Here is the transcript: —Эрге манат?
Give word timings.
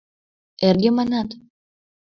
—Эрге 0.67 0.89
манат? 0.97 1.29